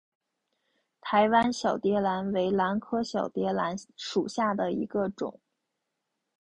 [0.99, 5.39] 台湾小蝶兰为兰科小蝶兰属下的一个种。